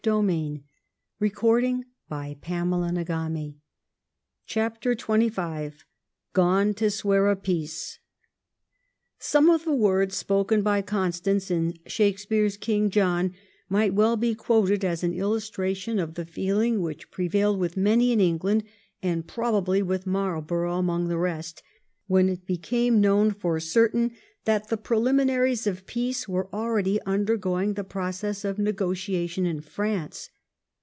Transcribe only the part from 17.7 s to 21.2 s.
many in England, and probably with Marlborough among the